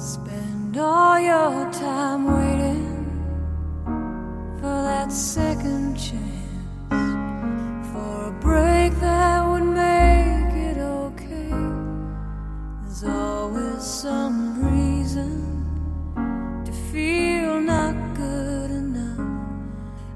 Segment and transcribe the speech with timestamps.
[0.00, 3.06] Spend all your time waiting
[4.60, 6.20] for that second chance,
[7.90, 11.50] for a break that would make it okay.
[12.84, 15.64] There's always some reason
[16.64, 19.20] to feel not good enough,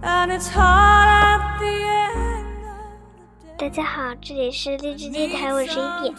[0.03, 2.65] and it's hard at the end.
[2.67, 6.15] of 大家好，这里是励志电台，我是一点。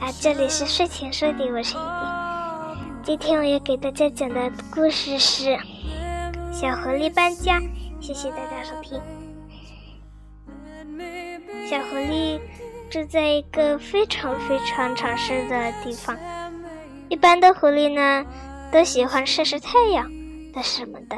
[0.00, 2.13] 啊，这里是睡前说的，我是一点。
[3.05, 5.49] 今天我要给大家讲的故事是
[6.51, 7.59] 《小狐狸搬家》，
[8.01, 8.99] 谢谢大家收听。
[11.69, 12.39] 小狐狸
[12.89, 16.17] 住在一个非常非常潮湿的地方。
[17.07, 18.25] 一般的狐狸呢，
[18.71, 20.11] 都喜欢晒晒太阳
[20.51, 21.15] 的什么的，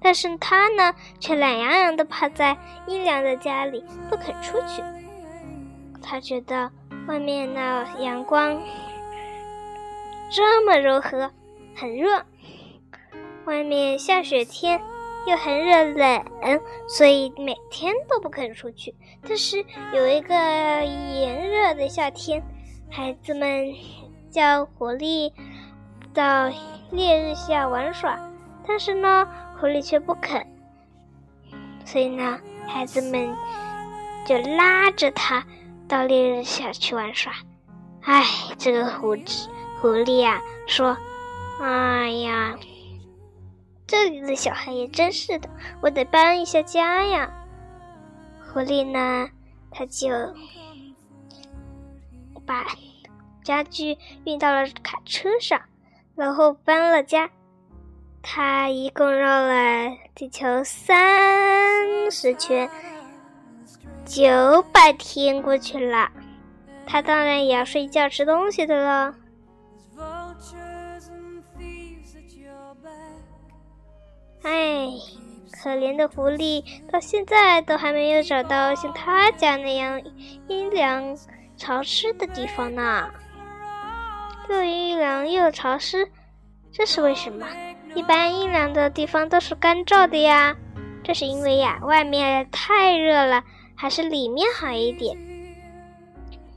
[0.00, 4.82] 但是它呢，却懒洋洋的趴在阴凉的家里，不肯出去。
[6.02, 6.72] 它觉得
[7.06, 8.60] 外面那阳光
[10.30, 11.30] 这么柔和，
[11.76, 12.24] 很热，
[13.44, 14.80] 外面下雪天
[15.26, 16.24] 又很热冷，
[16.88, 18.94] 所以每天都不肯出去。
[19.22, 20.34] 但是有一个
[20.84, 22.42] 炎热的夏天，
[22.90, 23.72] 孩子们
[24.30, 25.32] 叫狐狸
[26.12, 26.50] 到
[26.90, 28.18] 烈日下玩耍，
[28.66, 29.28] 但是呢，
[29.60, 30.46] 狐狸却不肯，
[31.84, 33.34] 所以呢，孩子们
[34.26, 35.44] 就拉着他
[35.88, 37.32] 到烈日下去玩耍。
[38.02, 38.24] 唉，
[38.58, 39.48] 这个狐狸。
[39.80, 40.96] 狐狸呀说
[41.60, 42.58] ：“哎呀，
[43.86, 45.48] 这里的小孩也真是的，
[45.80, 47.32] 我得搬一下家呀。”
[48.52, 49.28] 狐狸呢，
[49.70, 50.08] 他就
[52.46, 52.64] 把
[53.44, 55.60] 家具运到了卡车上，
[56.14, 57.28] 然后搬了家。
[58.22, 62.68] 他一共绕了地球三十圈，
[64.04, 66.10] 九百天过去了。
[66.86, 69.14] 他当然也要睡觉、吃东西的了。
[74.46, 74.86] 哎，
[75.60, 80.00] 可怜的狐狸，到现在都还没有找到像他家那样
[80.46, 81.16] 阴凉
[81.56, 83.10] 潮湿的地方呢。
[84.48, 86.08] 又阴凉又潮湿，
[86.70, 87.44] 这是为什么？
[87.96, 90.54] 一般阴凉的地方都是干燥的呀。
[91.02, 93.42] 这是因为呀，外面太热了，
[93.74, 95.18] 还是里面好一点。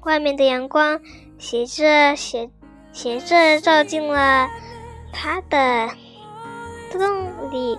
[0.04, 1.02] 外面的阳光
[1.40, 2.52] 斜着斜
[2.92, 4.48] 斜着照进了
[5.12, 5.90] 他的。
[6.92, 7.78] 洞里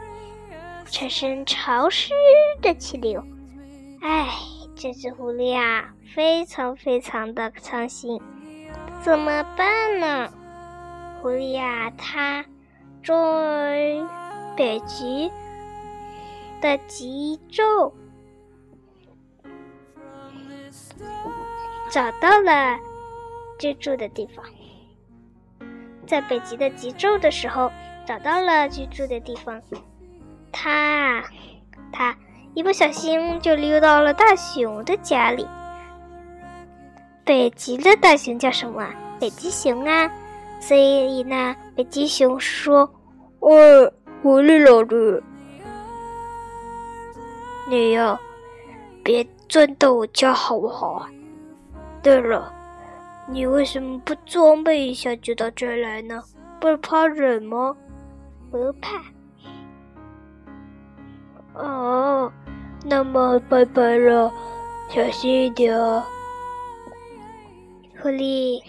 [0.87, 2.13] 产生潮湿
[2.63, 3.23] 的气流，
[4.01, 4.29] 唉，
[4.75, 8.21] 这只狐狸啊，非常非常的伤心，
[9.03, 10.33] 怎么办呢？
[11.21, 12.45] 狐狸呀，它
[13.05, 14.07] 在
[14.57, 15.31] 北极
[16.61, 17.93] 的极昼
[21.91, 22.79] 找到了
[23.59, 24.45] 居住的地方，
[26.07, 27.71] 在北极的极昼的时候。
[28.07, 29.61] 找到了居住的地方，
[30.51, 31.23] 他，
[31.93, 32.17] 他
[32.55, 35.47] 一不小心就溜到了大熊的家里。
[37.25, 38.89] 北极的大熊叫什么？
[39.21, 40.11] 北极熊啊！
[40.61, 42.91] 所以呢，北极熊说
[43.41, 45.23] ：“喂，狐狸老弟，
[47.69, 48.19] 你呀，
[49.05, 51.07] 别钻到我家好不好？
[52.03, 52.53] 对了，
[53.29, 56.21] 你为什么不装备一下就到这来呢？
[56.61, 57.77] 不是怕冷吗？”
[58.51, 59.03] 不怕
[61.55, 62.33] 哦，
[62.85, 64.33] 那么拜拜了，
[64.89, 66.03] 小心一点哦。
[68.01, 68.63] 狐狸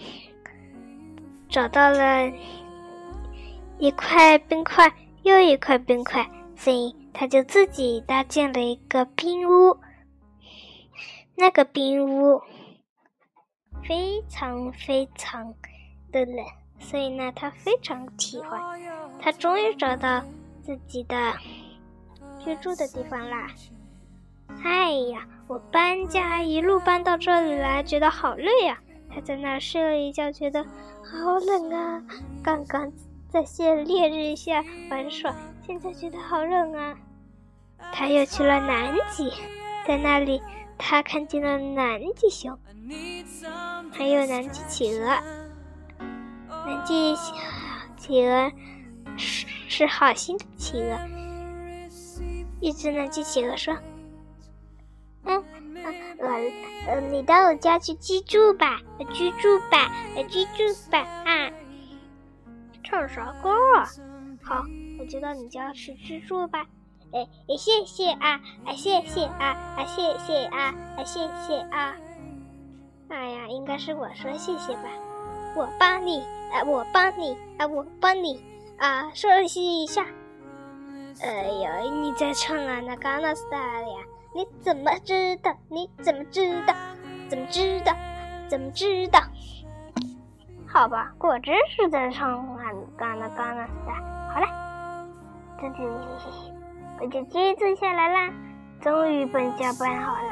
[1.48, 2.30] 找到了
[3.78, 9.76] 一块冰块，又一块冰块，所以他就自己搭建了一个冰屋。
[11.34, 12.40] 那个冰屋
[13.82, 15.54] 非常非常
[16.12, 16.44] 的冷。
[16.78, 18.60] 所以呢，他非常喜欢。
[19.22, 20.24] 他终于找到
[20.62, 21.32] 自己的
[22.40, 23.46] 居住的地方啦！
[24.64, 28.78] 哎呀，我搬家一路搬到这里来，觉得好累呀。
[29.08, 32.02] 他在那儿睡了一觉，觉得好冷啊。
[32.42, 32.92] 刚刚
[33.28, 35.32] 在些烈日下玩耍，
[35.64, 36.96] 现在觉得好冷啊。
[37.92, 39.30] 他又去了南极，
[39.86, 40.42] 在那里
[40.76, 42.58] 他看见了南极熊，
[43.92, 45.06] 还有南极企鹅。
[46.66, 47.14] 南极
[47.96, 48.50] 企鹅
[49.72, 50.98] 是好心的企鹅。
[52.60, 53.74] 一只南极企鹅说
[55.24, 55.42] ：“嗯，
[56.20, 56.30] 呃
[56.86, 58.82] 呃，你到我家去居住吧，
[59.14, 59.90] 居住吧，
[60.28, 61.50] 居住吧啊！
[62.84, 63.88] 唱啥歌啊？
[64.42, 64.62] 好，
[65.00, 66.66] 我就到你家去居住吧。
[67.14, 71.96] 哎哎，谢谢啊，啊谢谢啊，啊谢谢啊，啊谢谢啊。
[73.08, 74.82] 哎呀，应该是我说谢谢吧。”
[75.56, 76.20] 我帮你，
[76.52, 78.44] 啊，我帮你，啊，我帮你，
[78.82, 80.04] 啊，休息一下。
[81.22, 81.30] 哎
[81.62, 82.80] 呀，你在唱啊？
[82.84, 84.04] 那刚那 style 呀？
[84.34, 85.56] 你怎么知道？
[85.68, 86.74] 你怎么知道？
[87.28, 87.94] 怎么知道？
[88.48, 89.20] 怎么知道？
[90.66, 92.64] 好吧，果真是在唱啊，
[92.98, 94.34] 刚那刚那啥。
[94.34, 95.06] 好了，
[95.60, 95.86] 这里
[97.00, 98.34] 我就记录下来啦。
[98.80, 100.30] 终于本家搬好了，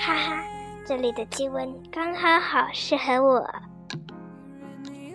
[0.00, 0.44] 哈哈，
[0.84, 3.48] 这里的气温刚好好适合我。
[4.88, 5.14] 嘿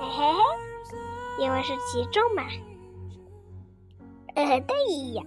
[0.00, 0.34] 嘿嘿，
[1.38, 2.42] 因为是集中嘛。
[4.34, 4.76] 呃，对
[5.14, 5.22] 呀。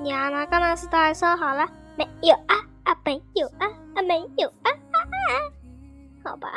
[0.00, 2.56] 你啊，那刚那是大说好了没有啊？
[2.84, 3.66] 啊，没有啊？
[3.94, 4.70] 啊，没有啊？
[4.70, 5.30] 啊啊！
[6.24, 6.52] 好吧，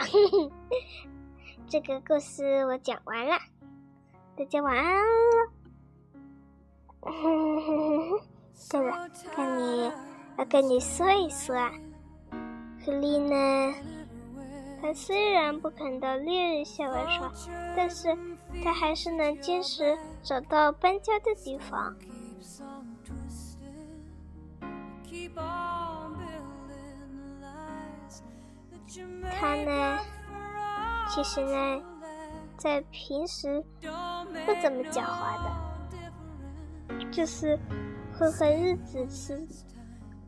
[1.69, 3.37] 这个故事我讲完了，
[4.35, 5.51] 大家晚安了。
[8.69, 9.91] 对了，跟你
[10.37, 11.71] 要跟你说一说啊，
[12.83, 13.73] 狐狸呢，
[14.81, 17.31] 他虽然不肯到烈日下玩耍，
[17.77, 18.17] 但是
[18.63, 21.95] 他还是能坚持找到搬家的地方。
[29.39, 29.99] 他呢，
[31.09, 31.81] 其实呢，
[32.57, 33.63] 在平时
[34.45, 35.37] 不怎么讲话
[36.89, 37.57] 的，就是
[38.17, 39.47] 混混日子吃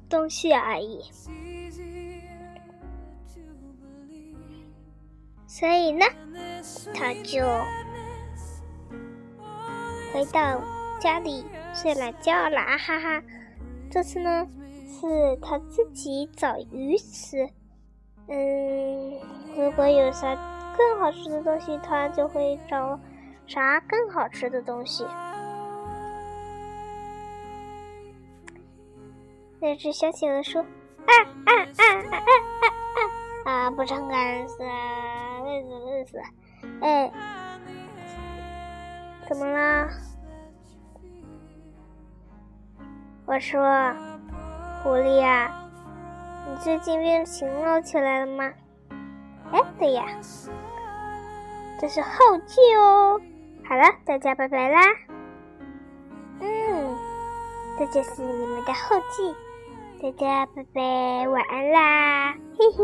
[0.08, 1.02] 东西而已。
[5.56, 6.04] 所以呢，
[6.96, 7.46] 他就
[10.12, 10.60] 回到
[11.00, 11.46] 家里
[11.76, 13.22] 睡懒觉了，哈哈。
[13.92, 14.48] 这次呢，
[14.88, 17.48] 是他自己找鱼吃。
[18.28, 19.12] 嗯，
[19.56, 20.36] 如果有啥
[20.76, 23.00] 更好吃的东西，他就会找
[23.46, 25.06] 啥更好吃的东西。
[29.60, 30.64] 那只小企鹅说
[31.06, 31.14] ：“啊
[31.46, 32.26] 啊啊啊啊
[33.46, 33.52] 啊啊！
[33.68, 34.16] 啊不唱歌
[35.62, 36.18] 累死累死！
[36.82, 37.12] 哎，
[39.28, 39.90] 怎么了？”
[43.26, 43.62] 我说
[44.84, 45.60] ：“狐狸呀。”
[46.46, 48.52] 你最近变勤劳起来了吗？
[49.52, 50.06] 哎，对呀，
[51.80, 53.22] 这是后记哦。
[53.66, 54.82] 好了，大家拜拜啦。
[56.42, 56.98] 嗯，
[57.80, 59.34] 这就是你们的后记，
[60.02, 62.84] 大家拜拜，晚安啦，嘿嘿。